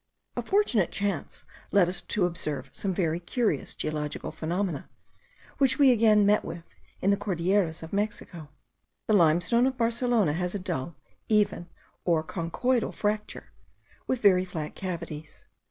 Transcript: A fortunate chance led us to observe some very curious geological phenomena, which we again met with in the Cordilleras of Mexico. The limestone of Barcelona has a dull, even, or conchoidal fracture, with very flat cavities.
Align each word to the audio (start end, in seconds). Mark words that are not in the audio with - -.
A 0.35 0.41
fortunate 0.41 0.89
chance 0.91 1.45
led 1.71 1.87
us 1.87 2.01
to 2.01 2.25
observe 2.25 2.71
some 2.73 2.91
very 2.91 3.19
curious 3.19 3.75
geological 3.75 4.31
phenomena, 4.31 4.89
which 5.59 5.77
we 5.77 5.91
again 5.91 6.25
met 6.25 6.43
with 6.43 6.73
in 7.03 7.11
the 7.11 7.17
Cordilleras 7.17 7.83
of 7.83 7.93
Mexico. 7.93 8.49
The 9.05 9.13
limestone 9.13 9.67
of 9.67 9.77
Barcelona 9.77 10.33
has 10.33 10.55
a 10.55 10.59
dull, 10.59 10.95
even, 11.29 11.69
or 12.03 12.23
conchoidal 12.23 12.93
fracture, 12.93 13.51
with 14.07 14.23
very 14.23 14.43
flat 14.43 14.73
cavities. 14.73 15.45